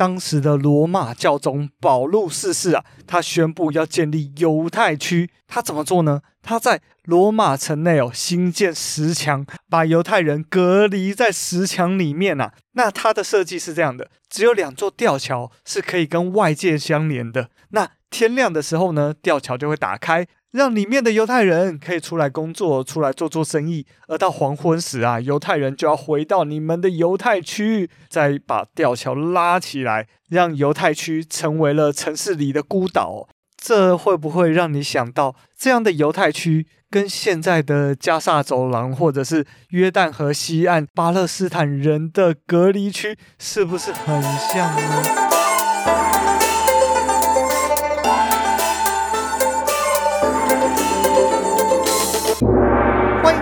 [0.00, 5.28] 当时的罗马教宗保禄四世啊，他宣布要建立犹太区。
[5.46, 6.22] 他怎么做呢？
[6.42, 12.54] 他在罗马城内哦，新建石墙，把犹太人隔离在石墙里面啊。
[12.72, 17.50] 那他的设计是这样的：只有两座吊桥是可以跟外界相连的。
[17.72, 20.26] 那天亮的时候呢，吊桥就会打开。
[20.52, 33.28] 让里面的犹太人可以出来工作，出来做做生意，而到黄昏时啊，犹太人就要回到你们的犹太区，再把吊桥拉起来，让犹太区成为了城市里的孤岛。
[33.56, 45.02] 这会不会让你想到，这样的犹太区跟现在的加萨走廊，或者是约旦河西岸巴勒斯坦人的隔离区，是不是很像呢？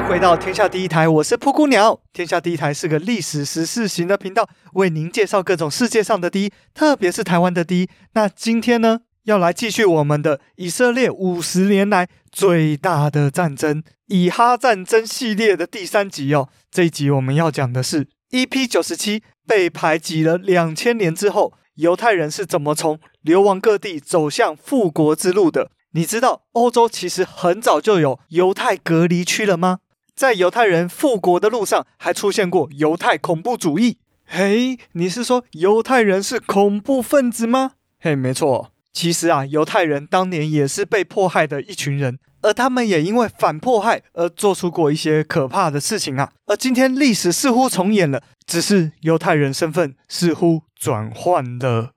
[0.09, 2.01] 回到天下第一台，我是噗咕鸟。
[2.15, 7.89] 天下第一台是个历史时事型的频道，为您介绍各种世界上的第一，特别是台湾的第一。
[8.15, 16.49] 那今天呢，要来继续我们的以色列五十年来最大的战争——以哈战争系列的第三集哦。
[16.71, 25.71] 这一集我们要讲的是 EP 九十七，被排挤了两千年之后，犹太人是怎么从流亡各地走向复国之路的？
[25.93, 29.80] 你知道欧洲其实很早就有犹太隔离区了吗？
[30.19, 33.99] 在犹太人复国的路上，还出现过犹太恐怖主义。
[34.27, 37.75] 嘿，你是说犹太人是恐怖分子吗？
[38.01, 38.73] 嘿，没错。
[38.93, 46.32] 其实啊，犹太人当年也是被迫害的一群人，而他们也因为反迫害而做出过一些可怕的事情啊。
[46.47, 51.93] 而今天历史似乎重演了，只是犹太人身份似乎转换了。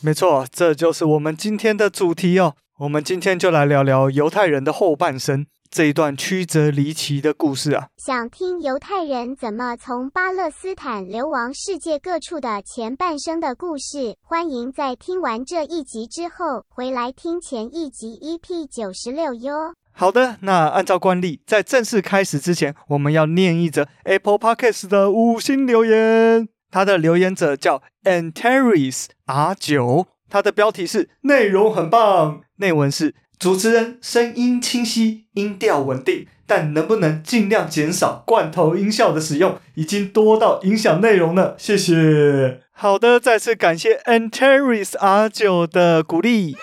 [0.00, 2.54] 没错，这就是我们今天的主题哦。
[2.78, 5.46] 我们今天就来聊聊犹太人的后半生。
[5.72, 19.72] 这一段曲折离奇的故事啊，想听犹太人怎么从巴勒斯坦流亡世界各处的前半生的故事，欢迎在听完这一集之后回来听前一集 EP 九十六哟。
[19.92, 26.50] 好的，那按照惯例，在正式开始之前，我们要念一则 Apple Podcast 的五星留言。
[26.70, 33.14] 他的留言者叫 Antares R 九，他的标题是内容很棒，内文是。
[33.42, 39.58] 主持人声音清晰，音调稳定，但能不能尽量减少罐头音效的使用？
[39.74, 41.56] 已经多到影响内容了。
[41.58, 42.60] 谢谢。
[42.70, 46.54] 好的，再次感谢 Antares R 九的鼓励。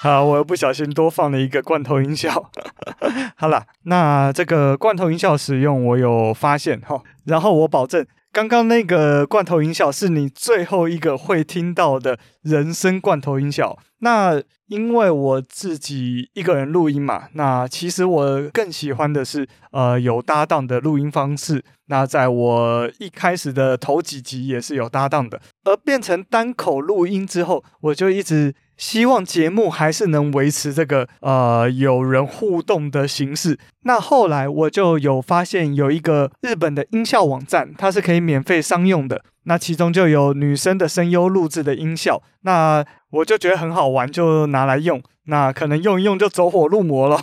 [0.00, 2.52] 好，我又不小心多放了一个罐头音效。
[3.34, 8.06] 好了，那这个罐头音效使用我有发现哈，然后我保证。
[8.36, 13.78] 刚刚那个罐头音效是你最后一个会听到的人声罐头音效。
[14.00, 21.64] 那因为我自己一个人录音嘛，那其实我更喜欢的是呃有搭档的录音方式。
[21.86, 28.54] 那在我一开始的头几集也是有搭档的，而变成单口录音之后，我就一直。
[28.76, 33.58] 希望节目还是能维持这个呃有人互动的形式。
[33.82, 39.22] 那后来我就有发现有一个日本的音效网站，它是可以免费商用的。
[39.44, 45.00] 那其中就有女生的声优录制的音效，那我就觉得很好玩，就拿来用。
[45.28, 47.20] 那可能用一用就走火入魔了。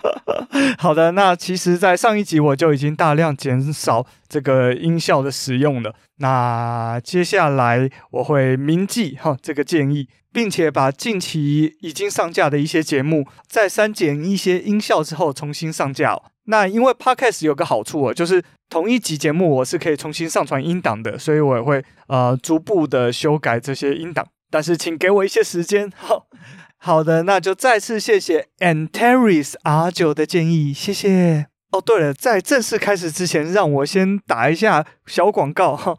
[0.78, 5.94] 好的，那其实，在上一集我就已经大量减少这个音效的使用了。
[6.18, 10.08] 那接下来我会铭记哈这个建议。
[10.32, 16.14] 并且把近期已经上架的一些节目，在删减一些音效之后重新上架。
[16.44, 24.26] 那因为 Podcast 有个好处哦，就是同一集节目我是可以重新上传音档的，所以我也会呃逐步的修改这些音档。
[24.50, 25.90] 但是请给我一些时间。
[25.96, 26.26] 好，
[26.76, 31.55] 好的，那就再次谢谢 Antares R 九的建议，谢谢。
[31.76, 35.94] 哦，对了，在正式开始之前，让我先打一下小广告哈，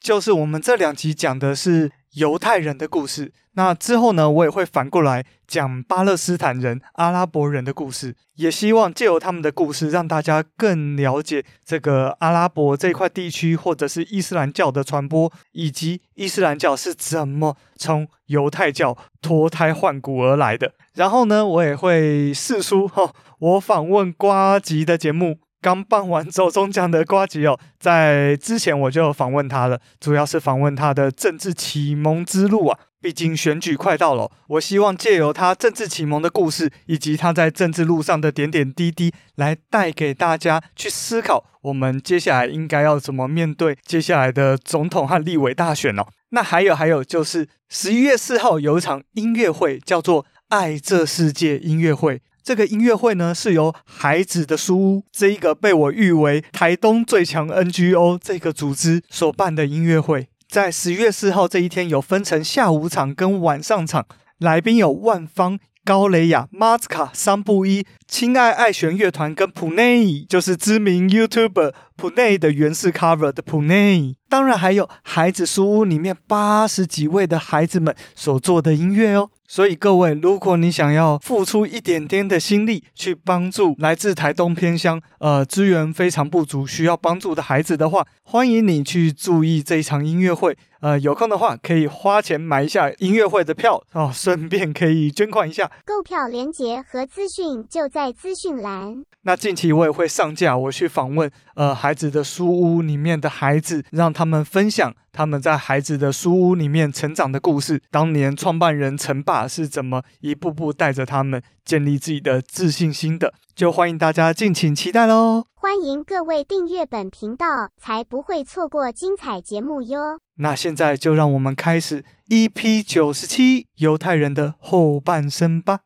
[0.00, 3.32] 就是我们这两集讲的是犹太人的故事。
[3.52, 20.72] 那之后呢，我也会反过来讲巴勒斯坦人、阿拉伯人的故事，也希望借由他们的故事，让大家更了解这个阿拉伯这块地区，或者是伊斯兰教的传播，以及伊斯兰教是怎么从犹太教脱胎换骨而来的。
[20.94, 25.38] 然后呢，我也会试出哈，我访问瓜吉的节目。
[25.66, 32.78] 刚办完走中奖的瓜吉哦，在之前我就访问他了，主要是访问他的政治启蒙之路啊。
[33.00, 46.06] 毕竟选举快到了，我希望借由他政治启蒙的故事，以及他在政治路上的点点滴滴，来带给大家去思考，我们接下来应该要怎么面对接下来的总统和立委大选哦。
[46.30, 52.22] 那还有还有，就是十一月四号有一场音乐会，叫做《爱这世界》音乐会。
[52.46, 60.28] 这个音乐会呢，是由孩子的书屋这一个被我誉为台东最强 NGO 这个组织所办的音乐会。
[60.48, 64.06] 在十月四号这一天有分成下午场跟晚上场，
[64.38, 65.58] 来宾有万芳。
[65.84, 79.30] 高蕾雅、马斯卡、桑布伊、亲爱爱弦乐团跟普内，就是知名 YouTuber 普内的原式 cover 的普内，当然还有孩子书屋里面八十几位的孩子们所做的音乐哦。
[79.48, 90.56] 所以各位，如果你想要付出一点点的心力去帮助来自台东偏乡、呃资源非常不足、需要帮助的孩子的话，欢迎你去注意这一场音乐会。
[90.86, 95.68] 呃，有空的话可以花钱买一下音乐会的票哦， 顺便可以捐款一下。
[95.84, 99.04] 购票链接和资讯就在资讯栏。
[99.22, 107.82] 那近期我也会上架，我去访问呃孩子的书屋里面的孩子，让他们分享他们在孩子的书屋里面成长的故事。
[107.90, 115.46] 当年创办人陈爸是怎么一步步带着他们建立自己的自信心的，就欢迎大家敬请期待喽。
[115.54, 120.20] 欢迎各位订阅本频道，才不会错过精彩节目哟。
[120.34, 125.80] 那现在就让我们开始 EP 九十七犹太人的后半生吧。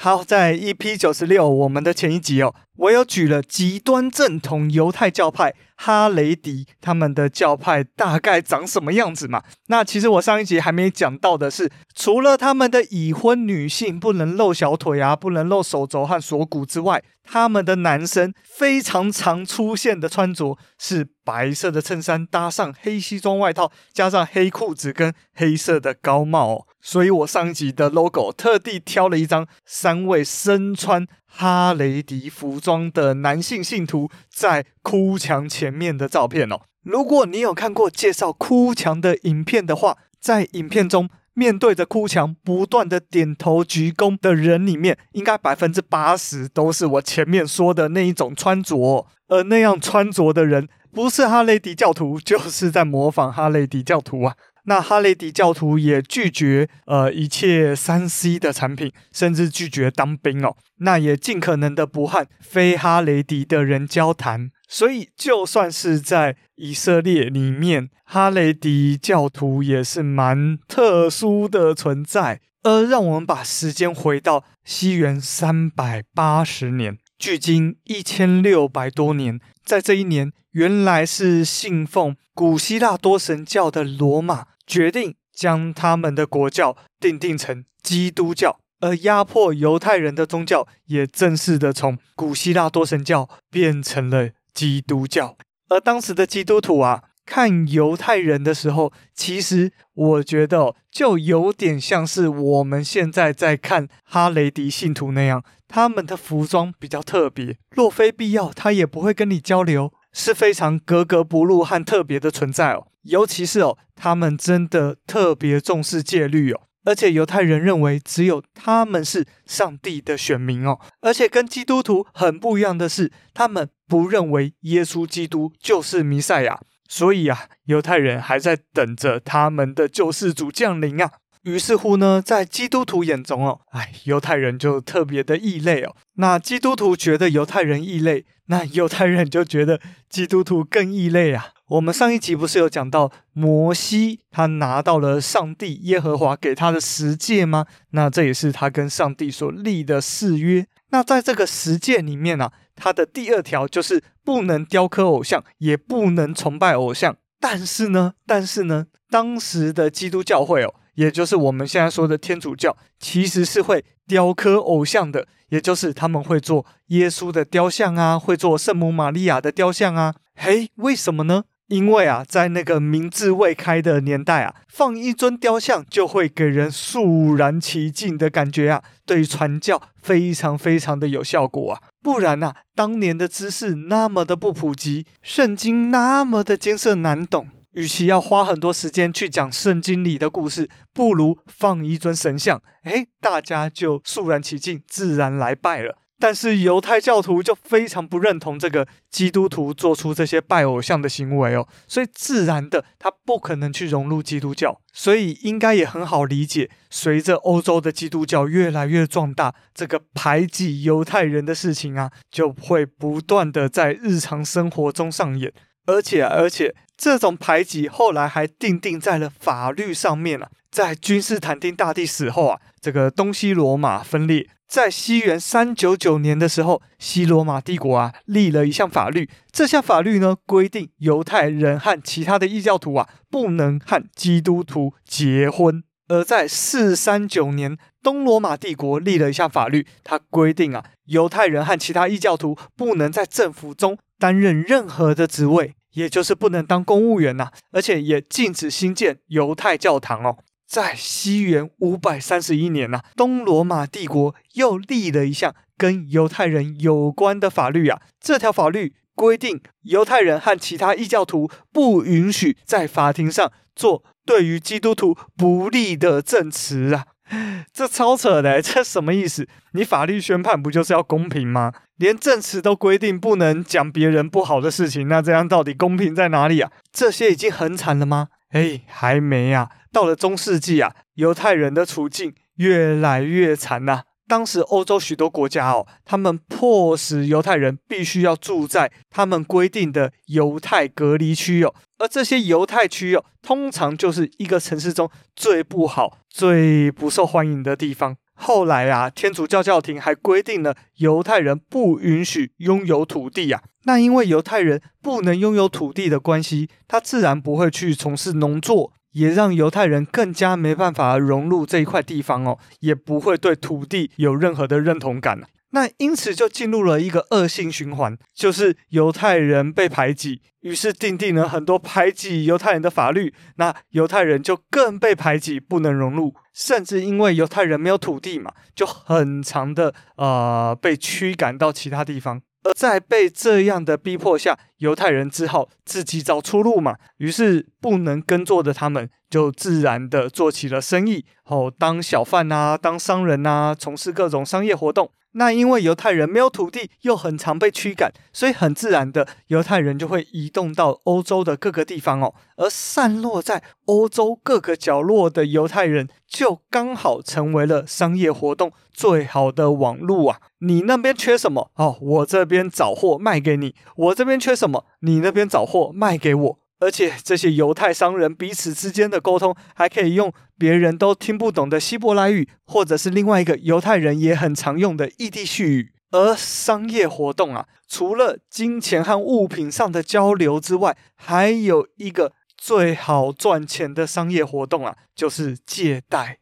[0.00, 9.42] 好，在 EP 九十六，我们的前一集哦，我有举了极端正统犹太教派哈雷迪他们的教派大概长什么样子嘛？
[9.66, 26.67] 那其实我上一集还没讲到的是，除了他们的已婚女性不能露小腿啊，不能露手肘和锁骨之外，他们的男生非常常出现的穿着是白色的衬衫搭上黑西装外套，加上黑裤子跟黑色的高帽。
[26.80, 36.60] 所以我上一集的 logo 特地挑了一张三位身穿哈雷迪服装的男性信徒在哭墙前面的照片哦。
[36.82, 49.06] 如果你有看过介绍哭墙的影片的话，在影片中面对着哭墙不断的点头鞠躬的人里面，应该百分之八十都是我前面说的那一种穿着。
[49.28, 54.34] 而那样穿着的人，不是哈雷迪教徒，就是在模仿哈雷迪教徒啊。
[54.68, 60.54] 那哈雷迪教徒也拒绝呃一切三 C 的产品，甚至拒绝当兵哦。
[60.80, 64.50] 那也尽可能的不和非哈雷迪的人交谈。
[64.68, 72.42] 所以就算是在以色列里面，哈雷迪教徒也是蛮特殊的存在。
[72.64, 84.46] 而让我们把时间回到西元三百八十年，距今一千六百多年，在这一年，原来是信奉古希腊多神教的罗马。
[84.66, 95.38] 决定将他们的国教定定成基督教，而压迫犹太人的宗教也正式的从古希腊多神教变成了基督教。
[95.70, 112.88] 而当时的基督徒啊，看犹太人的时候，其实我觉得就有点像是我们现在在看哈雷迪信徒那样，他们的服装比较特别，若非必要，他也不会跟你交流，是非常格格不入和特别的存在哦。
[113.02, 131.12] 尤其是哦，他们真的特别重视戒律哦，而且犹太人认为只有他们是上帝的选民哦，而且跟基督徒很不一样的是，他们不认为耶稣基督就是弥赛亚，所以啊，犹太人还在等着他们的救世主降临啊。
[131.42, 135.94] 于是乎呢，在基督徒眼中哦，哎，犹太人就特别的异类哦。
[136.14, 141.48] 那基督徒觉得犹太人异类，那犹太人就觉得基督徒更异类啊。
[141.68, 147.66] 我们上一集不是有讲到摩西他拿到了上帝耶和华给他的十诫吗？
[147.90, 150.66] 那这也是他跟上帝所立的誓约。
[150.90, 157.14] 那在这个十诫里面呢、啊，他的第二条就是不能雕刻偶像，也不能崇拜偶像。
[157.38, 170.16] 但是呢，但是呢，当时的基督教会哦，也就是我们现在说的天主教，其实是会雕刻偶像的，也就是他们会做耶稣的雕像啊，会做圣母玛利亚的雕像啊。
[170.34, 171.44] 嘿，为什么呢？
[171.68, 181.82] 因为啊，在那个明智未开的年代啊，放一尊雕像就会给人肃然起敬的感觉啊，对传教非常非常的有效果啊。
[182.02, 187.46] 不然啊，当年的知识那么的不普及，圣经那么的艰涩难懂，
[187.78, 195.96] 与其要花很多时间去讲圣经里的故事，不如放一尊神像，诶，大家就肃然起敬，自然来拜了。
[196.18, 206.68] 但是犹太教徒就非常不认同这个基督徒做出这些拜偶像的行为哦，所以自然的他不可能去融入基督教，所以应该也很好理解。
[206.90, 215.52] 随着欧洲的基督教越来越壮大，这个排挤犹太人的事情啊，就会不断的在日常生活中上演。
[215.86, 220.50] 而且而且，这种排挤后来还定定在了法律上面啊。
[220.70, 224.48] 在君士坦丁大帝死后啊，这个东西罗马分裂。
[224.66, 229.30] 在西元三九九年的时候，西罗马帝国啊立了一项法律。
[229.50, 235.82] 这项法律呢规定，犹太人和其他的异教徒啊不能和基督徒结婚。
[236.08, 250.38] 而在四三九年，东罗马帝国立了一项法律，它规定啊，犹太人和其他异教徒不能在政府中担任任何的职位，也就是不能当公务员呐、而且也禁止兴建犹太教堂哦。
[250.66, 258.02] 在西元五百三十一年呐、啊，东罗马帝国又立了一项跟犹太人有关的法律啊。
[258.20, 267.06] 这条法律规定，犹太人和其他异教徒不允许在法庭上做对于基督徒不利的证词啊。
[267.72, 269.46] 这超扯的，这什么意思？
[269.72, 271.72] 你法律宣判不就是要公平吗？
[271.96, 276.70] 连证词都规定不能讲别人不好的事情，那这样到底公平在哪里啊？
[276.92, 278.28] 这些已经很惨了吗？
[278.50, 279.68] 哎，还没啊！
[279.92, 298.16] 到了中世纪啊，犹太人的处境越来越惨呐、当时欧洲许多国家哦，他们迫使犹太人必须要住在他们规定的犹太隔离区哦，而这些犹太区哦，通常就是一个城市中最不好、最不受欢迎的地方。
[298.40, 303.62] 后来啊，天主教教廷还规定了犹太人不允许拥有土地啊。
[303.84, 315.40] 那因为犹太人不能拥有土地的关系，他自然不会去从事农作，也让犹太人更加没办法融入这一块地方哦，也不会对土地有任何的认同感。
[315.70, 332.40] 那因此就进入了一个恶性循环，就是犹太人被排挤，于是订定了很多排挤犹太人的法律，那犹太人就更被排挤，不能融入，甚至因为犹太人没有土地嘛，就很长的呃被驱赶到其他地方。
[332.74, 336.96] 在被这样的逼迫下，犹太人只好自己找出路嘛。
[337.18, 345.10] 于是不能耕作的他们，就自然的做起了生意，哦，当小贩呐，当商人呐，从事各种商业活动。
[345.38, 352.34] 那因为犹太人没有土地，又很常被驱赶，所以很自然的，犹太人就会移动到欧洲的各个地方哦。
[352.56, 360.40] 而散落在欧洲各个角落的犹太人，就刚好成为了商业活动最好的网路啊！
[360.58, 361.70] 你那边缺什么？
[361.76, 364.86] 哦，我这边找货卖给你；我这边缺什么？
[365.02, 366.58] 你那边找货卖给我。
[366.80, 375.92] 而且这些犹太商人彼此之间的沟通，还可以用别人都听不懂的希伯来语，或者是另外一个犹太人也很常用的异地叙语。
[376.10, 386.38] 而商业活动啊，除了金钱和物品上的交流之外，还有一个最好赚钱的商业活动啊，就是借贷。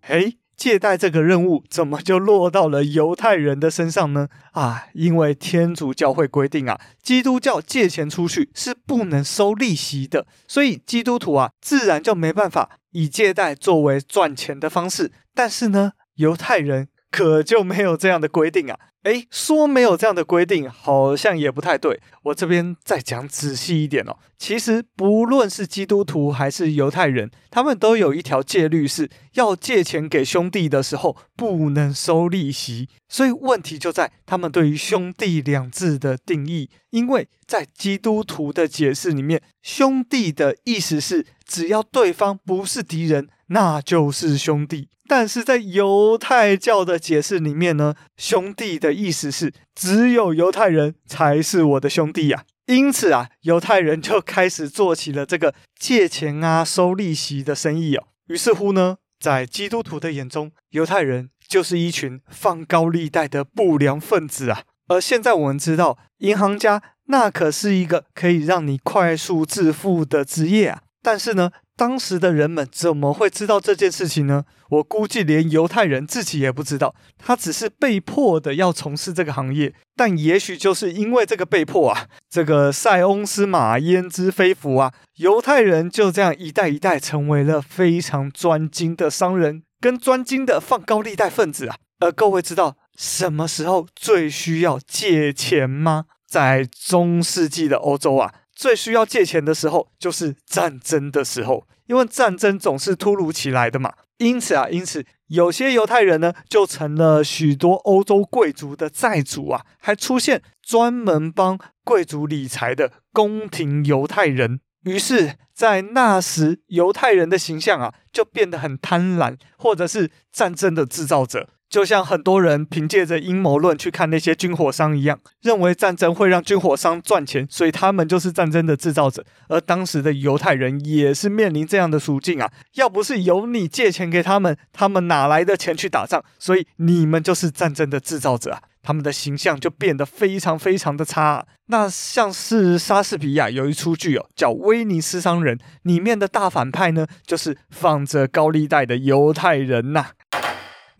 [0.00, 0.38] 嘿。
[0.60, 4.28] 借贷这个任务怎么就落到了犹太人的身上呢？
[4.52, 15.10] 啊，因为天主教会规定啊，基督教借钱出去是不能收利息的，所以基督徒啊，自然就没办法以借贷作为赚钱的方式。
[15.34, 18.78] 但是呢，犹太人可就没有这样的规定啊。
[19.04, 21.98] 诶，说没有这样的规定，好像也不太对。
[22.24, 24.14] 我这边再讲仔细一点哦。
[24.36, 32.90] 其实不论是基督徒还是犹太人，他们都有一条戒律，是要借钱给兄弟的时候不能收利息。
[33.08, 44.88] 所以问题就在他们对于“兄弟”两字的定义，因为在基督徒的解释里面，“兄弟”的意思是只要对方不是敌人，那就是兄弟。
[45.06, 52.44] 但是在犹太教的解释里面呢，兄弟的意思是只有犹太人才是我的兄弟呀。
[52.66, 58.04] 因此啊，犹太人就开始做起了这个借钱啊、收利息的生意哦。
[58.28, 64.62] 于是乎呢，在基督徒的眼中，犹太人就是一群放高利贷的不良分子啊。
[64.86, 70.82] 而现在我们知道，银行家那可是一个可以让你快速致富的职业啊。
[71.02, 74.44] 但是呢，当时的人们怎么会知道这件事情呢？
[74.68, 79.72] 我估计连犹太人自己也不知道，他只是被迫的要从事这个行业。
[79.96, 91.76] 但也许就是因为这个被迫啊，这个塞翁失马焉知非福啊，犹太人就这样一代一代成为了非常专精的商人跟专精的放高利贷分子啊。
[92.00, 96.04] 而各位知道什么时候最需要借钱吗？
[96.28, 98.34] 在中世纪的欧洲啊。
[98.60, 103.94] 最需要借钱的时候，就是战争的时候，因为战争总是突如其来的嘛。
[104.18, 114.60] 因此啊，因此有些犹太人呢，就成了许多欧洲贵族的债主啊，还出现专门帮贵族理财的宫廷犹太人。
[114.84, 121.48] 于是，在那时，犹太人的形象啊，就变得很贪婪，或者是战争的制造者。
[121.70, 129.24] 就像很多人凭借着阴谋论去看那些军火商一样，认为战争会让军火商赚钱，所以他们就是战争的制造者。
[129.48, 132.50] 而当时的犹太人也是面临这样的处境啊！
[132.74, 136.20] 要不是有你借钱给他们，他们哪来的钱去打仗？
[136.40, 138.62] 所以你们就是战争的制造者啊！
[138.82, 141.46] 他们的形象就变得非常非常的差。
[141.66, 150.06] 那像是莎士比亚有一出剧哦，叫《威尼斯商人》，里面的大反派呢，就是放着高利贷的犹太人呐。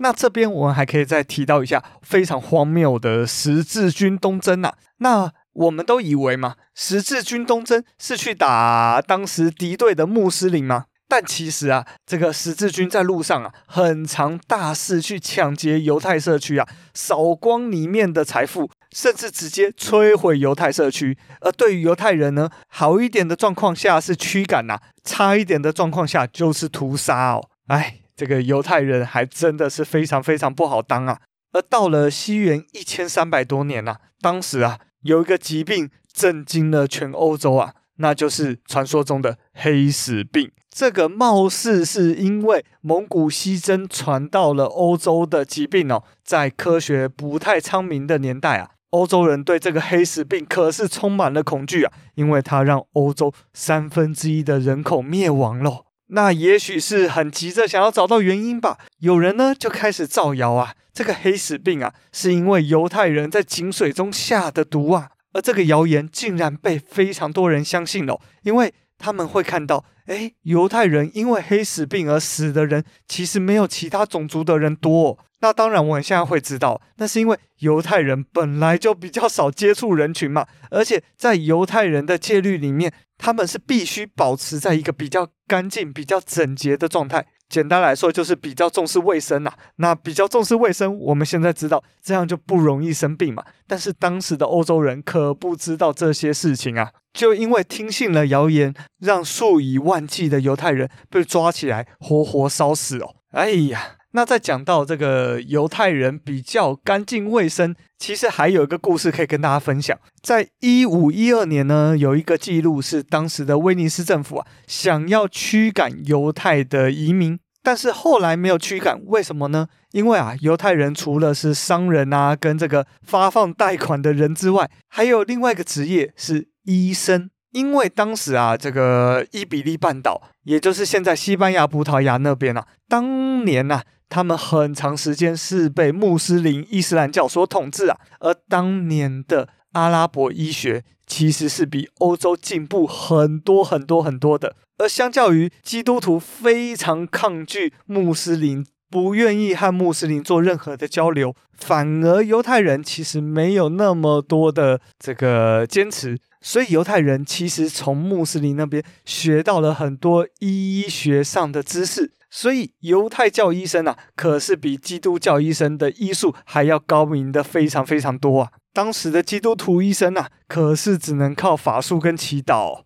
[0.03, 4.73] 那这边我们还可以再提到一下非常荒谬的十字军东征呐。
[4.99, 10.87] 那我们都以为嘛，十字军东征是去打当时敌对的穆斯林吗？
[11.07, 21.19] 但其实啊，这个十字军在路上啊，很常大肆去抢劫犹太社区啊，扫光里面的财富，甚至直接摧毁犹太社区。
[21.41, 27.49] 而对于犹太人呢，好一点的状况下是驱赶呐，差一点的状况下就是屠杀哦。
[27.67, 31.19] 哎，这个犹太人还真的是非常非常不好当啊。
[31.53, 37.73] 而到了西元一千三百多年呐，当时啊，有一个疾病震惊了全欧洲啊。
[37.97, 40.51] 那就是传说中的黑死病。
[40.71, 55.87] 这个貌似是因为蒙古西征传到了欧洲的疾病哦，在科学不太昌明的年代啊，欧洲人对这个黑死病可是充满了恐惧啊，因为它让欧洲三分之一的人口灭亡了。
[56.13, 65.11] 那也许是很急着想要找到原因吧，有人呢就开始造谣啊，这个黑死病啊是因为犹太人在井水中下的毒啊。
[65.33, 75.17] 而这个谣言竟然被非常多人相信了，因为他们会看到，诶，犹太人因为黑死病而死的人，其实没有其他种族的人多。
[75.41, 87.27] 那当然，我们现在会知道，那是因为犹太人本来就比较少接触人群嘛，而且在犹太人的戒律里面，他们是必须保持在一个比较干净、比较整洁的状态。
[87.51, 89.53] 简单来说，就是比较重视卫生呐。
[89.77, 93.45] 那比较重视卫生，我们现在知道这样就不容易生病嘛。
[93.67, 103.17] 但是当时的欧洲人可不知道这些事情啊，就因为听信了谣言，让数以万计的犹太人被抓起来，活活烧死哦。
[103.33, 109.97] 哎呀，那再讲到这个犹太人比较干净卫生，其实还有一个故事可以跟大家分享。
[110.21, 117.39] 在一五一二年呢，有一个记录是当时的威尼斯政府啊，想要驱赶犹太的移民。
[117.63, 119.69] 但是后来没有驱赶，为什么呢？
[119.93, 127.29] 因为啊，犹太人除了是商人啊，跟这个发放贷款的人之外，还有另外一个职业是医生。
[127.53, 144.57] 因为当时啊，这个伊比利半岛，也就是现在西班牙、葡萄牙那边啊，当年呐、啊，他们很长时间是被穆斯林伊斯兰教所统治啊，而当年的阿拉伯医学其实是比欧洲进步很多很多很多的。
[144.79, 168.51] 而相较于基督徒非常抗拒穆斯林，不愿意和穆斯林做任何的交流，反而犹太人其实没有那么多的这个坚持，所以犹太人其实从穆斯林那边学到了很多医学上的知识，所以犹太教医生啊，可是比基督教医生的医术还要高明的非常非常多啊！
[168.73, 172.83] 当时的基督徒医生啊，可是只能靠法术跟祈祷。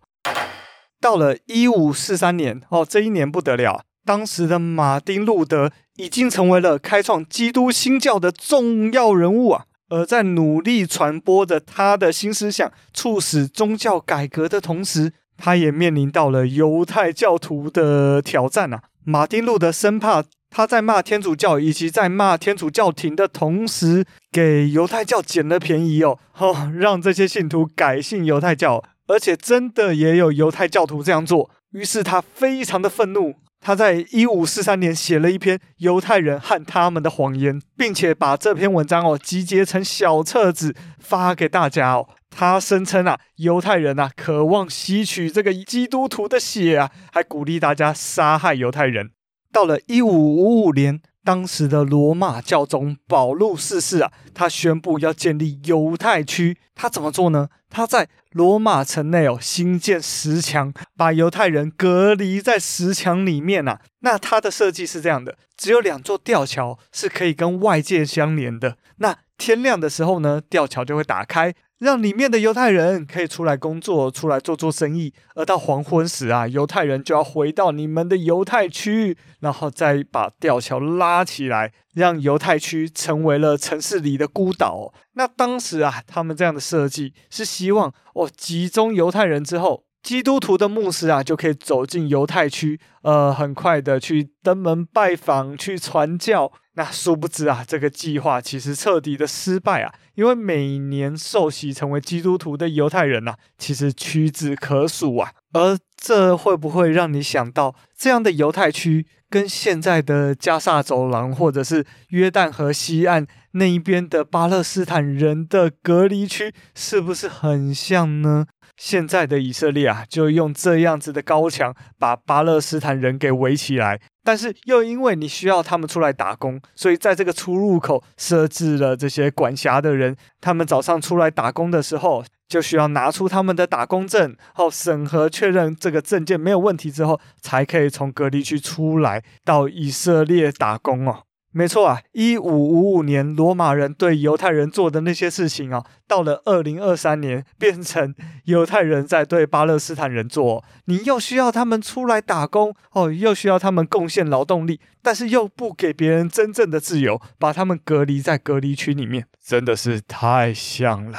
[0.99, 18.83] 到了一五四三年，哦，这一年不得了，当时的马丁路德已经成为了开创基督新教的重要人物啊，而在努力传播着他的新思想，促使宗教改革的同时，他也面临到了犹太教徒的挑战啊。
[19.03, 28.83] 马丁路德生怕他在骂天主教以及在骂天主教廷的同时，给犹太教捡了便宜哦，哦， 让这些信徒改信犹太教。
[29.07, 33.35] 而且真的也有犹太教徒这样做，于是他非常的愤怒。
[33.65, 42.07] 他在一五四三年写了一篇《犹太人和他们的谎言》，并且把这篇文章哦集结成小册子发给大家哦。
[42.29, 49.09] 他声称啊，犹太人啊渴望吸取这个基督徒的血啊，还鼓励大家杀害犹太人。
[49.51, 51.01] 到了一五五五年。
[51.25, 56.57] 当时的罗马教宗保禄四世啊，他宣布要建立犹太区。
[56.75, 57.49] 他怎么做呢？
[57.69, 63.81] 他在罗马城内哦，新建石墙，把犹太人隔离在石墙里面啊。
[64.01, 68.77] 那他的设计是这样的：只有两座吊桥是可以跟外界相连的。
[68.97, 71.53] 那天亮的时候呢，吊桥就会打开。
[71.77, 84.93] 让里面的犹太人可以出来工作，出来做做生意，而到黄昏时啊，犹太人就要回到你们的犹太区，然后再把吊桥拉起来，让犹太区成为了城市里的孤岛。
[85.15, 96.53] 那当时啊，他们这样的设计是希望哦，集中犹太人之后，基督徒的牧师啊，就可以走进犹太区，呃，很快的去登门拜访，去传教。
[96.75, 105.31] 那殊不知啊，这个计划其实彻底的失败啊，因为每年受洗成为基督徒的犹太人呐、其实屈指可数啊。
[105.53, 118.45] 而这会不会让你想到，这样的犹太区跟现在的加萨走廊，或者是约旦河西岸那一边的巴勒斯坦人的隔离区，是不是很像呢？
[118.77, 130.15] 现在的以色列啊，就用这样子的高墙把巴勒斯坦人给围起来，但是又因为你需要他们出来打工，所以在这个出入口设置了这些管辖的人。
[130.39, 141.23] 他们早上出来打工的时候，就需要拿出他们的打工证，后审核确认这个证件没有问题之后，才可以从隔离区出来到以色列打工哦。
[141.57, 150.65] 没错啊，一五五五年罗马人对犹太人做的那些事情啊，到了二零二三年变成犹太人在对巴勒斯坦人做。
[150.87, 161.17] 你又需要他们出来打工哦，又需要他们贡献劳动力，但是又不给别人真正的自由，把他们隔离在隔离区里面，真的是太像了。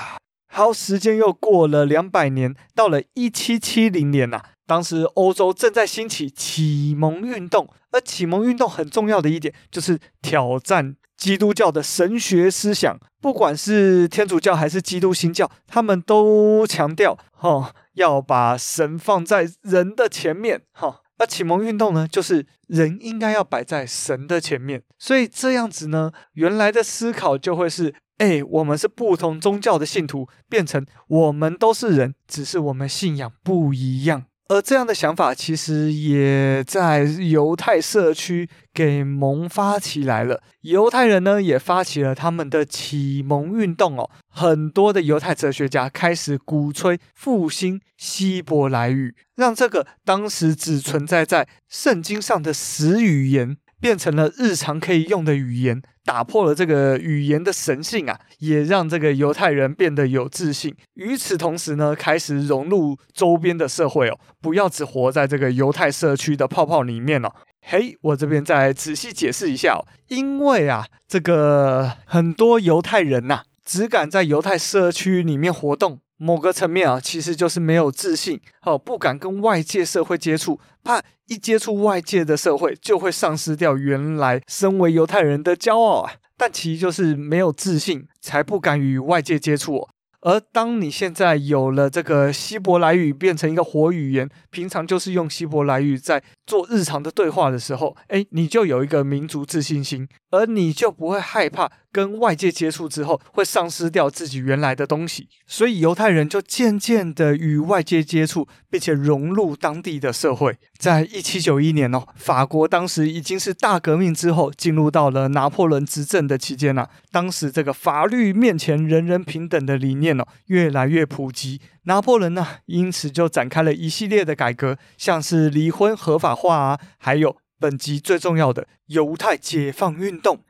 [0.56, 4.44] 好，时间又过了两百年，到了一七七零年呐、啊。
[4.66, 12.98] 当时欧洲正在兴起启蒙运动，而启蒙运动很重要的一点就是挑战基督教的神学思想。
[13.20, 21.02] 不管是天主教还是基督新教，他们都强调哈要把神放在人的前面哈。
[21.18, 24.82] 那启蒙运动呢，就是人应该要摆在神的前面。
[24.98, 34.24] 所以这样子呢，原来的思考就会是：哎，我们是不同宗教的信徒，变成我们都是人，只是我们信仰不一样。
[34.48, 40.40] 而这样的想法，其实也在犹太社区给萌发起来了。
[40.60, 44.08] 犹太人呢，也发起了他们的启蒙运动哦。
[44.28, 55.82] 很多的犹太哲学家开始鼓吹复兴希伯来语，让这个当时只存在在圣经上的死语言，变成了日常可以用的语言。
[56.04, 60.72] 打破了这个语言的神性啊，也让这个犹太人变得有自信。
[60.94, 67.28] 与此同时呢，开始融入周边的社会哦，不要只活在这个犹太社区的泡泡里面哦。
[67.62, 75.98] 嘿，我这边再仔细解释一下哦，因为啊，这个很多犹太人呐、啊，只敢在犹太社区里面活动。
[76.18, 86.12] 某个层面啊，其实就是没有自信，哦，不敢跟外界社会接触，怕一接触外界的社会就会丧失掉原来身为犹太人的骄傲啊。
[86.36, 89.88] 但其实就是没有自信，才不敢与外界接触。
[90.20, 105.28] 而当你现在有了这个希伯来语变成一个活语言，平常就是用希伯来语在做日常的对话的时候，诶，你就有一个民族自信心，而你就不会害怕跟外界接触之后会丧失掉自己原来的东西。
[105.46, 110.56] 所以犹太人就渐渐的与外界接触，并且融入当地的社会。
[110.78, 116.88] 在一七九一年哦，法国当时已经是大革命之后进入到了拿破仑执政的期间了。
[117.12, 120.24] 当时这个法律面前人人平等的理念哦。
[120.46, 130.40] 越来越普及，拿破仑呢，因此就展开了一系列的改革，像是离婚合法化啊，还有本集最重要的犹太解放运动。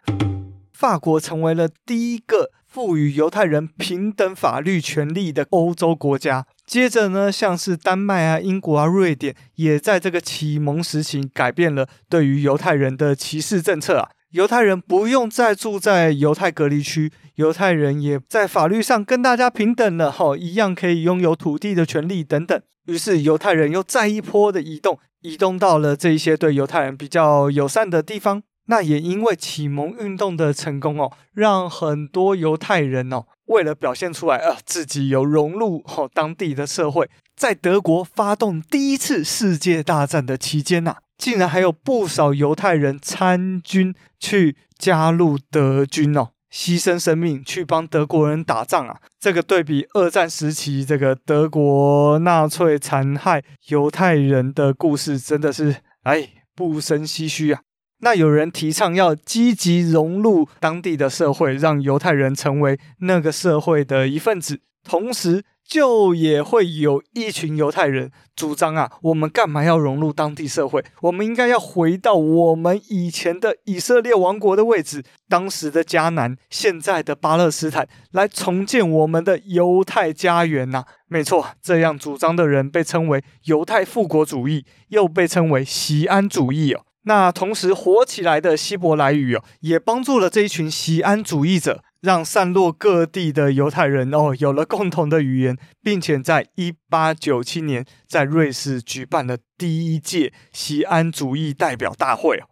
[0.73, 6.47] 法国成为了第一个赋予犹太人平等法律权利的欧洲国家。
[6.67, 14.09] 接着呢，像是丹麦啊、英国啊、瑞典，也在这个启蒙时期改变了对于犹太人的歧视政策啊。
[14.33, 22.61] 犹太人不用再住在犹太隔离区，犹太人也在法律上跟大家平等了，哈，一样可以拥有土地的权利等等。
[22.87, 28.43] 于是犹太人又再一波的移动，移动到了这一些对犹太人比较友善的地方。
[28.69, 49.01] 那也因为启蒙运动的成功哦，让很多犹太人哦，为了表现出来，呃，自己有融入哦当地的社会，在德国发动第一次世界大战的期间呐、竟然还有不少犹太人参军去加入德军哦，牺牲生命去帮德国人打仗啊！
[49.19, 57.63] 这个对比二战时期这个德国纳粹残害犹太人的故事，真的是哎不胜唏嘘啊！
[58.01, 65.45] 那有人提倡要积极融入当地的社会，让犹太人成为那个社会的一份子，同时。
[65.69, 70.85] 就也会有一群犹太人主张啊，我们干嘛要融入当地社会？
[71.03, 80.85] 我们应该要回到我们以前的以色列王国的位置，当时的迦南，现在的巴勒斯坦，来重建我们的犹太家园呐。
[81.09, 86.83] 没错，这样主张的人被称为犹太复国主义，又被称为锡安主义哦。
[87.09, 102.43] 那同时火起来的希伯来语哦，也帮助了这一群锡安主义者让散落各地的犹太人哦有了共同的语言，并且在一八九七年在瑞士举办了第一届锡安主义代表大会。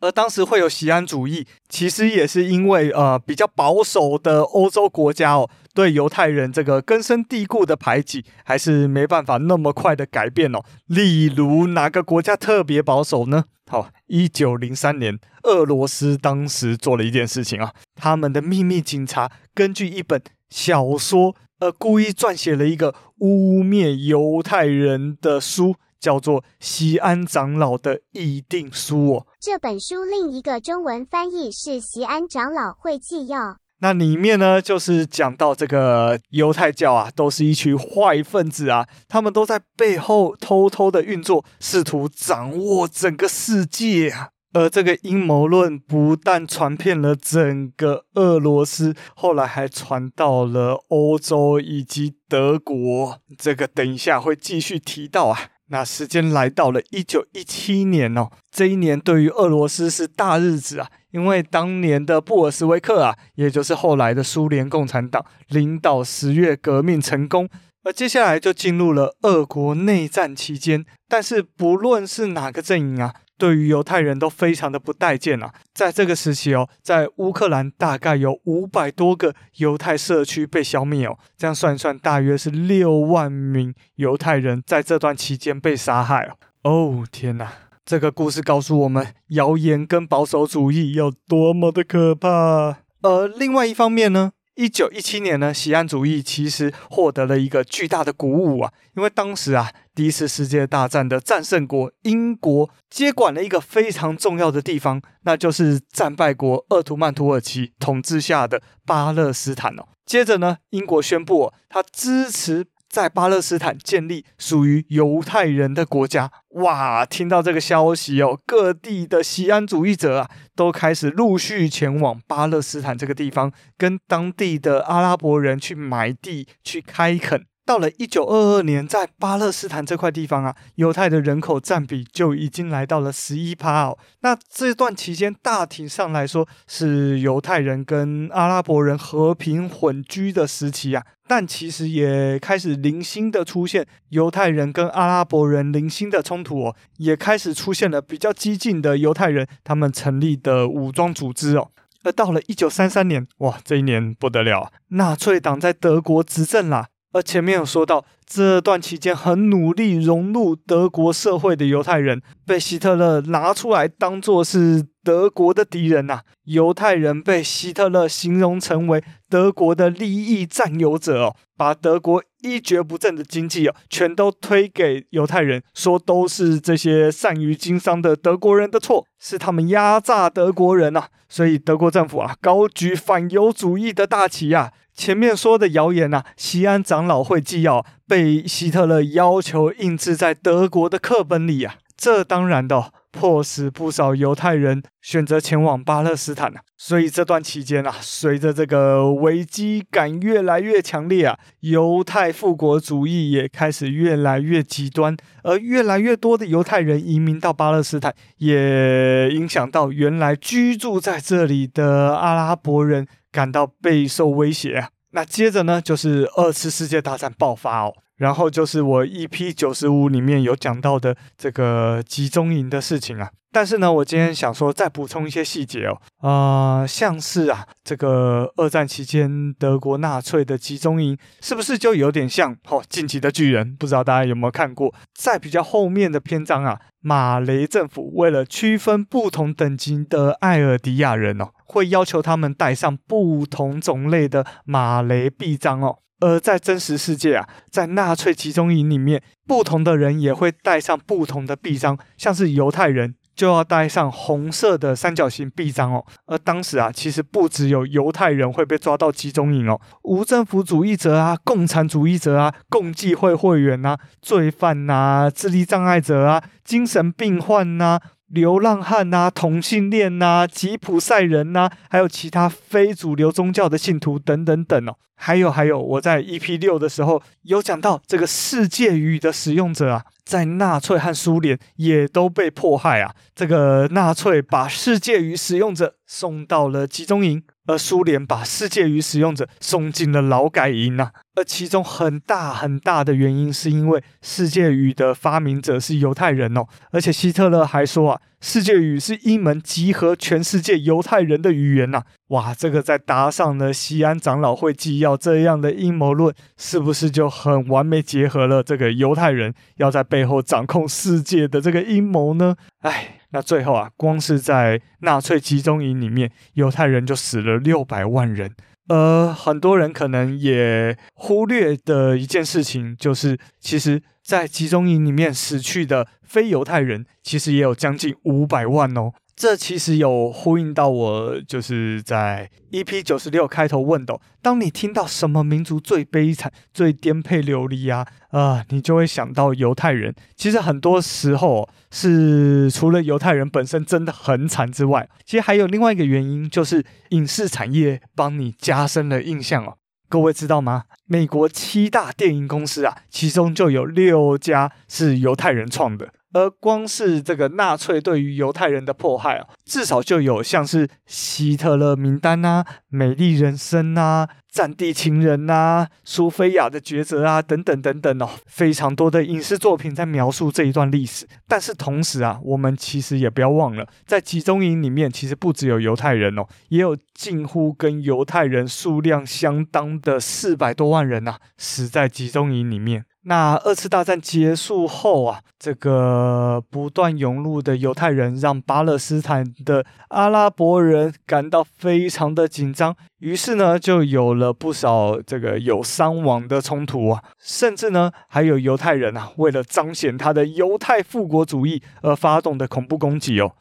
[0.00, 10.60] 而当时会有锡安主义，其实也是因为呃比较保守的欧洲国家哦，对犹太人这个根深蒂固的排挤，还是没办法那么快的改变哦。
[10.86, 13.46] 例如哪个国家特别保守呢？
[13.68, 25.76] 好，一九零三年，俄罗斯当时做了一件事情啊，他们的秘密警察根据一本小说，呃，故意撰写了一个污蔑犹太人的书。
[26.00, 33.40] 叫做《锡安长老的议定书》哦，这本书另一个中文翻译是《锡安长老会纪要》。
[33.80, 44.30] 那里面呢，就是讲到这个犹太教啊，都是一群坏分子啊，他们都在背后偷偷的运作，试图掌握整个世界啊。
[44.54, 53.18] 而这个阴谋论不但传遍了整个俄罗斯，后来还传到了欧洲以及德国。
[53.36, 55.38] 这个等一下会继续提到啊。
[55.70, 67.48] 那时间来到了一九一七年哦，这一年对于俄罗斯是大日子啊，因为当年的布尔什维克啊，也就是后来的苏联共产党领导十月革命成功，
[67.84, 70.84] 而接下来就进入了俄国内战期间。
[71.08, 73.14] 但是不论是哪个阵营啊。
[73.38, 86.34] 对于犹太人都非常的不待见啊，在这个时期哦，在乌克兰大概有五百多个犹太社区被消灭哦，这样算算，大约是六万名犹太人在这段期间被杀害哦。
[86.64, 87.52] 哦天哪，
[87.88, 92.80] 这个故事告诉我们，谣言跟保守主义有多么的可怕。
[93.00, 94.32] 而另外一方面呢？
[94.56, 109.88] 一九一七年呢，锡安主义其实获得了一个巨大的鼓舞啊，因为当时啊，第一次世界大战的战胜国英国接管了一个非常重要的地方，那就是战败国鄂图曼土耳其统治下的巴勒斯坦哦。
[110.04, 112.66] 接着呢，英国宣布哦，他支持。
[112.88, 117.04] 在巴勒斯坦建立属于犹太人的国家，哇！
[117.04, 127.44] 听到这个消息哦，各地的西安主义者啊，都开始陆续前往巴勒斯坦这个地方，跟当地的阿拉伯人去买地、去开垦。
[127.68, 133.98] 到了一九二二年，在巴勒斯坦这块地方啊，犹太的人口占比就已经来到了十一趴哦。
[134.20, 141.04] 那这段期间，大体上来说是犹太人跟阿拉伯人和平混居的时期啊。
[141.26, 151.68] 但其实也开始零星的出现犹太人跟阿拉伯人零星的冲突哦，也开始出现了比较激进的犹太人他们成立的武装组织哦。
[152.02, 156.86] 而到了一九三三年，哇，这一年不得了，纳粹党在德国执政啦。
[157.12, 184.72] 而前面有说到，这段期间很努力融入德国社会的犹太人，被希特勒拿出来当作是德国的敌人呐、犹太人被希特勒形容成为德国的利益占有者哦，把德国一蹶不振的经济哦，全都推给犹太人，说都是这些善于经商的德国人的错，是他们压榨德国人呐、所以德国政府啊，高举反犹主义的大旗啊。
[184.98, 196.62] 前面说的谣言啊，西安长老会纪要被希特勒要求印制在德国的课本里啊，这当然的、迫使不少犹太人选择前往巴勒斯坦啊。
[196.76, 213.06] 所以这段期间啊，随着这个危机感越来越强烈啊，犹太复国主义也开始越来越极端，而越来越多的犹太人移民到巴勒斯坦，也影响到原来居住在这里的阿拉伯人。
[213.38, 214.88] 感到备受威胁！
[215.12, 223.30] 那接着呢，就是二次世界大战爆发哦，然后就是我 EP 九十五里面有讲到的这个集中营的事情啊。
[223.52, 233.76] 但是呢，我今天想说再补充一些细节哦，呃，像是啊，这个二战期间德国纳粹的集中营，是不是就有点像哦，进击的巨人？
[233.76, 234.92] 不知道大家有没有看过？
[235.14, 245.98] 在比较后面的篇章啊，马雷政府为了区分不同等级的艾尔迪亚人哦，会要求他们带上不同种类的马雷臂章哦。
[246.18, 253.14] 而在真实世界啊，在纳粹集中营里面，不同的人也会带上不同的臂章，像是犹太人。
[253.38, 256.04] 就要带上红色的三角形臂章哦。
[256.26, 274.96] 而当时啊，其实不只有犹太人会被抓到集中营哦，无政府主义者啊、共产主义者啊、共济会会员呐、罪犯呐、智力障碍者啊、精神病患呐、流浪汉呐、同性恋呐、吉普赛人呐，还有其他非主流宗教的信徒等等等哦。
[275.20, 283.12] 还有还有，我在 EP 六的时候有讲到这个世界语的使用者啊，在纳粹和苏联也都被迫害啊。
[283.34, 287.42] 这个纳粹把世界语使用者送到了集中营。
[287.66, 312.56] 而苏联把世界语使用者送进了劳改营呐、啊，而其中很大很大的原因是因为世界语的发明者是犹太人哦，而且希特勒还说啊，世界语是一门集合全世界犹太人的语言呐、啊，哇，这个再搭上了西安长老会纪要这样的阴谋论，是不是就很完美结合了这个犹太人要在背后掌控世界的这个阴谋呢？
[312.80, 313.14] 哎。
[313.30, 318.50] 那最后啊，光是在纳粹集中营里面，犹太人就死了六百万人。
[318.88, 329.12] 呃，很多人可能也忽略的一件事情，就是其实，在集中营里面死去的非犹太人，其实也有将近五百万哦。
[329.38, 340.12] 这其实有呼应到我，就是在 EP 九十六开头问的：当你听到什么民族最悲惨、最颠沛流离啊，啊、呃，你就会想到犹太人。
[340.34, 349.76] 其实很多时候是除了犹太人本身真的很惨之外，其实还有另外一个原因，就是影视产业帮你加深了印象哦。
[350.08, 350.84] 各位知道吗？
[351.06, 356.08] 美国七大电影公司啊，其中就有六家是犹太人创的。
[356.32, 371.26] 而光是这个纳粹对于犹太人的迫害啊，至少就有像是希特勒名单啊、美丽人生啊、战地情人啊、苏菲亚的抉择啊等等等等哦，非常多的影视作品在描述这一段历史。
[371.46, 383.06] 但是同时啊，我们其实也不要忘了，在集中营里面，其实不只有犹太人哦，也有近乎跟犹太人数量相当的四百多万人啊，死在集中营里面。
[383.24, 403.52] 那二次大战结束后啊，这个不断涌入的犹太人让巴勒斯坦的阿拉伯人感到非常的紧张，于是呢，就有了不少这个有伤亡的冲突啊，甚至呢，还有犹太人啊，为了彰显他的犹太复国主义而发动的恐怖攻击哦。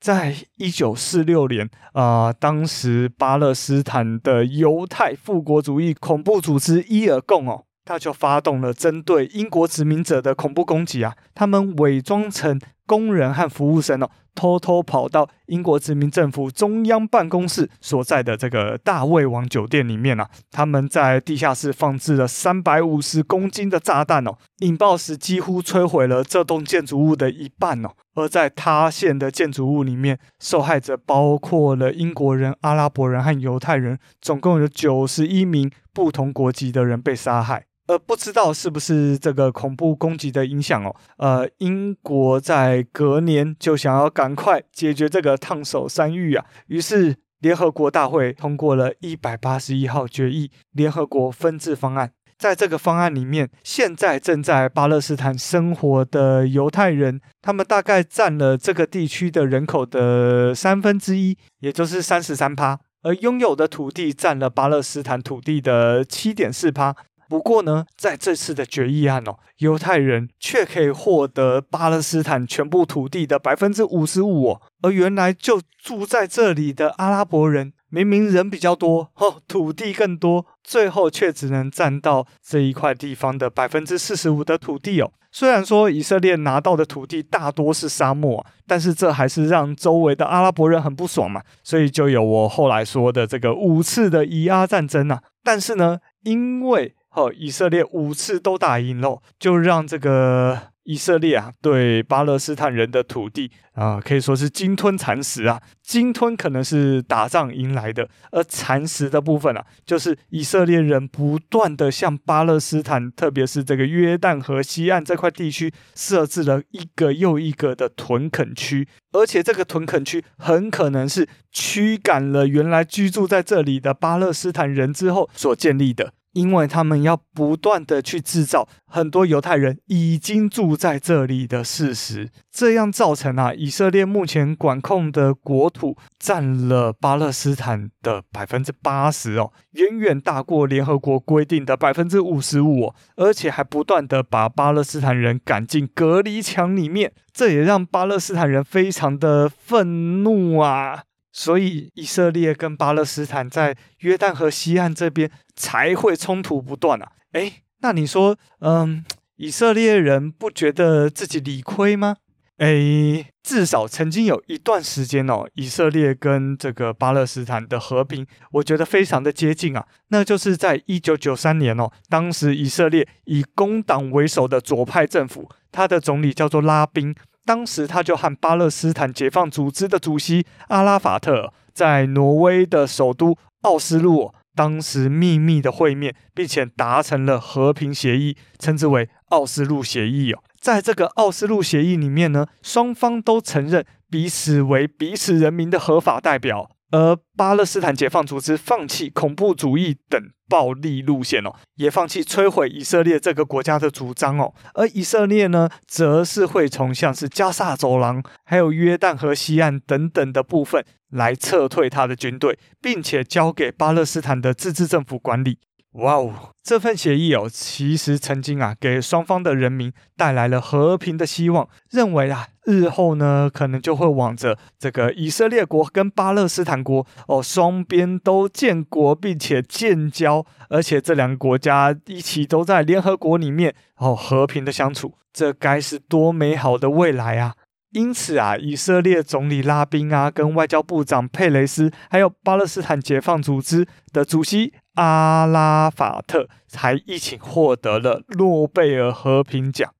[0.00, 7.64] 在一九四六年啊，呃，当时巴勒斯坦的犹太复国主义恐怖组织伊尔共哦。
[7.84, 11.14] 他就发动了针对英国殖民者的恐怖攻击啊！
[11.34, 27.90] 他们伪装成工人和服务生哦，偷偷跑到英国殖民政府中央办公室所在的这个大卫王酒店里面啊，他们在地下室放置了三百五十公斤的炸弹哦，引爆时几乎摧毁了这栋建筑物的一半哦。
[28.14, 37.66] 而在塌陷的建筑物里面，受害者包括了英国人、阿拉伯人和犹太人，总共有九十一名不同国籍的人被杀害。
[37.86, 40.96] 呃，不知道是不是这个恐怖攻击的影响哦。
[41.18, 52.10] 呃，英国在隔年就想要赶快解决这个烫手山芋啊，于是联合国大会通过了一百八十一号决议联合国分治方案。
[52.38, 66.96] 在这个方案里面，现在正在巴勒斯坦生活的犹太人，他们大概占了这个地区的人口的三分之一，也就是三十三趴，而拥有的土地占了巴勒斯坦土地的七点四趴。
[67.34, 85.10] 不过呢，在这次的决议案哦，犹太人却可以获得巴勒斯坦全部土地的百分之五十五哦，而原来就住在这里的阿拉伯人，明明人比较多哦，土地更多，最后却只能占到这一块地方的百分之四十五的土地哦。
[85.32, 95.20] 虽然说以色列拿到的土地大多是沙漠，但是这还是让周围的阿拉伯人很不爽嘛，所以就有我后来说的这个五次的以阿战争啊。
[95.42, 105.62] 但是呢，因为哦，以色列五次都打赢了，就让这个以色列啊对巴勒斯坦人的土地啊可以说是鲸吞蚕食啊。
[105.80, 126.12] 鲸吞可能是打仗赢来的，而蚕食的部分啊，就是以色列人不断的向巴勒斯坦，特别是这个约旦河西岸这块地区设置了一个又一个的屯垦区，而且这个屯垦区很可能是驱赶了原来居住在这里的巴勒斯坦人之后所建立的。
[126.34, 151.04] 因为他们要不断的去制造很多犹太人已经住在这里的事实，这样造成啊，以色列目前管控的国土占了巴勒斯坦的百分之八十哦，远远大过联合国规定的百分之五十五，而且还不断的把巴勒斯坦人赶进隔离墙里面，这也让巴勒斯坦人非常的愤怒啊。
[151.36, 157.10] 所以，以色列跟巴勒斯坦在约旦河西岸这边才会冲突不断啊！
[157.32, 162.18] 诶，那你说，嗯，以色列人不觉得自己理亏吗？
[162.58, 169.84] 诶，至少曾经有一段时间哦，以色列跟这个巴勒斯坦的和平，我觉得非常的接近啊。
[170.10, 177.12] 那就是在一九九三年哦，当时以色列以工党为首的左派政府，他的总理叫做拉宾，
[177.44, 190.42] 当时他就和巴勒斯坦解放组织的主席阿拉法特在挪威的首都奥斯陆，当时秘密的会面，并且达成了和平协议，称之为奥斯陆协议哦。
[190.60, 215.58] 在这个奥斯陆协议里面呢，双方都承认彼此为彼此人民的合法代表，而巴勒斯坦解放组织放弃恐怖主义等暴力路线哦，也放弃摧毁以色列这个国家的主张哦，而以色列呢，则是会从像是加萨走廊、还有约旦河西岸等等的部分来撤退他的军队，并且交给巴勒斯坦的自治政府管理。
[215.94, 221.68] 哇哦，这份协议哦，其实曾经啊，给双方的人民带来了和平的希望。
[221.90, 237.54] 认为啊，日后呢，可能就会往着这个以色列国跟巴勒斯坦国哦，双边都建国并且建交，而且这两个国家一起都在联合国里面哦，和平的相处，这该是多美好的未来啊！
[237.92, 244.72] 因此啊，以色列总理拉宾啊，跟外交部长佩雷斯，还有巴勒斯坦解放组织的主席。
[244.94, 249.92] 阿拉法特才一起获得了诺贝尔和平奖。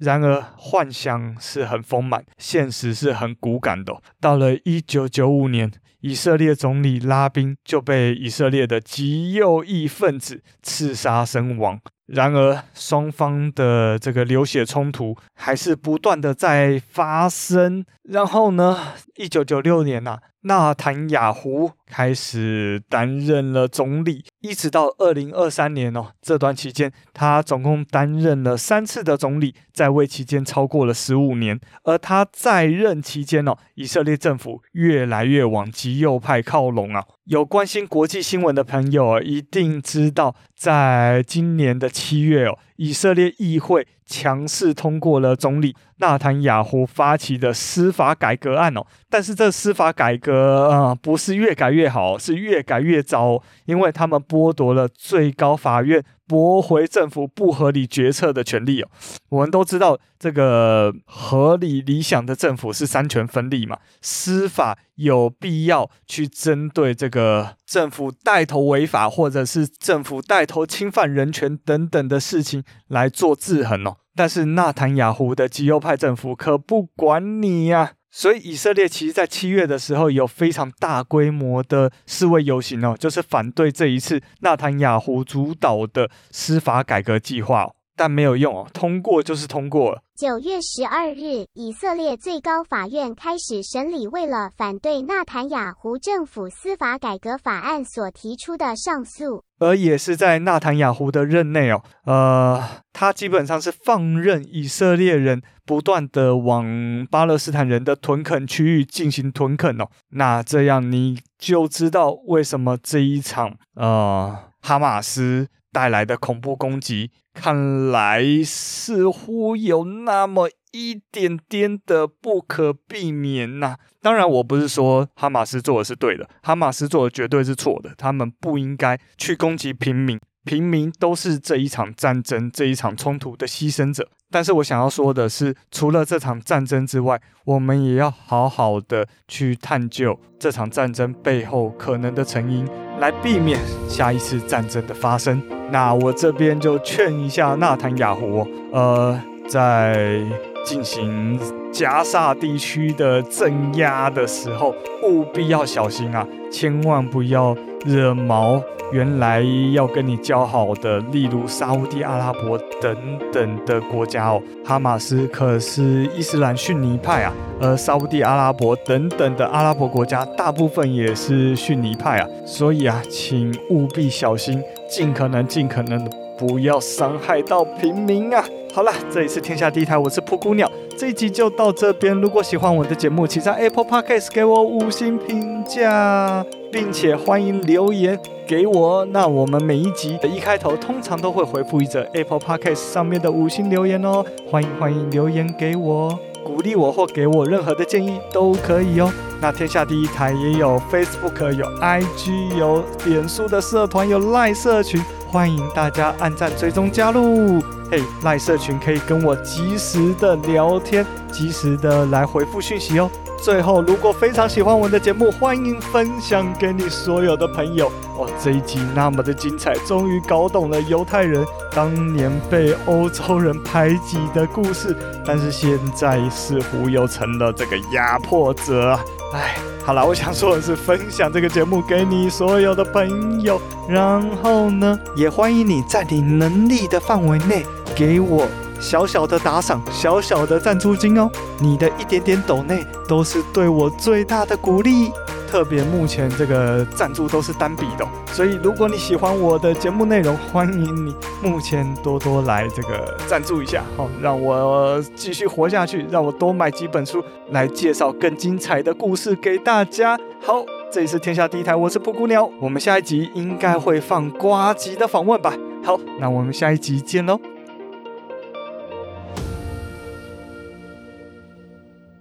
[0.00, 3.94] 然而，幻想是很丰满，现实是很骨感的。
[4.18, 5.70] 到了一九九五年，
[6.00, 11.78] 以色列总理拉宾就被以色列的极右翼分子刺杀身亡。
[12.12, 17.84] 然而，双方的这个流血冲突还是不断的在发生。
[18.02, 18.76] 然后呢，
[19.14, 31.60] 一九九六年呐、啊，纳坦雅胡开始担任了总理，一直到二零二三年哦，这段期间他总共担任了三次的总理，在位期间超过了十五年。
[31.84, 37.04] 而他在任期间哦，以色列政府越来越往极右派靠拢啊。
[37.26, 48.80] 有关心国际新闻的朋友一定知道，在今年的七月哦，以色列议会强势通过了总理纳坦雅胡发起的司法改革案哦。
[49.10, 56.02] 但是这司法改革啊、不是越改越好，是越改越糟，因为他们剥夺了最高法院。
[56.30, 58.88] 驳回政府不合理决策的权利哦，
[59.30, 77.94] 我们都知道这个合理理想的政府是三权分立嘛，司法有必要去针对这个政府带头违法或者是政府带头侵犯人权等等的事情来做制衡哦，但是纳坦雅胡的极右派政府可不管你呀。
[78.12, 87.70] 所以，以色列其实，在七月的时候有非常大规模的示威游行哦，就是反对这一次纳坦雅胡主导的司法改革计划，
[88.00, 90.00] 但没有用哦，通过就是通过了。
[90.16, 102.62] 九月十二日，以色列最高法院开始审理为了反对纳坦雅胡政府司法改革法案所提出的上诉，而也是在纳坦雅胡的任内哦，呃，
[102.94, 117.10] 他基本上是放任以色列人不断的往巴勒斯坦人的屯垦区域进行屯垦哦，那这样你就知道为什么这一场呃哈马斯带来的恐怖攻击。
[117.32, 127.92] 看来似乎有那么一点点的不可避免呐、当然，我不是说哈马斯做的是对的，哈马斯做的绝对是错的。
[127.96, 134.08] 他们不应该去攻击平民，平民都是这一场战争、这一场冲突的牺牲者。
[134.32, 142.68] 但是我想要说的是，除了这场战争之外，我们也要好好的去探究这场战争背后可能的成因，
[142.98, 145.59] 来避免下一次战争的发生。
[145.70, 150.20] 那我这边就劝一下纳坦雅胡，呃，在
[150.64, 151.38] 进行
[151.72, 158.62] 加萨地区的镇压的时候，务必要小心啊，千万不要惹毛
[158.92, 162.96] 原来要跟你交好的，例如沙乌地阿拉伯等
[163.32, 164.42] 等的国家哦。
[164.64, 174.62] 哈马斯可是伊斯兰逊尼派啊，而沙乌地阿拉伯等等的阿拉伯国家大部分也是逊尼派啊，所以啊，请务必小心。
[174.88, 176.10] 尽可能、尽可能的
[176.40, 178.42] 不要伤害到平民啊！
[178.72, 180.66] 好了，这里是天下第一台，我是噗咕鸟，
[180.96, 182.18] 这一集就到这边。
[182.18, 189.04] 如果喜欢我的节目，请在 Apple Podcast 给我五星评价，并且欢迎留言给我。
[189.10, 196.18] 那我们每一集的一开头通常都会回复一则 Apple Podcast 上面的五星留言哦，欢迎欢迎留言给我。
[196.42, 199.12] 鼓励我或给我任何的建议都可以哦。
[199.42, 207.60] 那天下第一台也有 Facebook、有 IG、有脸书的社团、有 Line 社群，欢迎大家按赞、追踪、加入。
[207.88, 213.08] 嘿赖社群可以跟我及时的聊天，及时的来回复讯息哦。
[213.40, 217.86] 最后，如果非常喜欢我们的节目，欢迎分享给你所有的朋友
[218.18, 218.28] 哦。
[218.42, 228.98] 这一集那么的精彩，终于搞懂了犹太人当年被欧洲人排挤的故事，但是现在似乎又成了这个压迫者。
[229.32, 229.54] 哎，
[229.84, 237.64] 好了，我想说的是，分享这个节目给你所有的朋友，然后呢，也欢迎你在你能力的范围内
[237.94, 238.46] 给我。
[238.80, 245.12] 小小的打赏，小小的赞助金哦，你的一点点抖内都是对我最大的鼓励。
[245.50, 257.20] 特别目前这个赞助都是单笔的，所以如果你喜欢我的节目内容，欢迎你目前多多来这个赞助一下，好，让我继续活下去，让我多买几本书
[257.50, 260.16] 来介绍更精彩的故事给大家。
[260.40, 265.52] 好，这里是天下第一台，我是布谷鸟，我们下一集应该会放瓜吉的访问吧。
[265.82, 267.36] 好，那我们下一集见喽。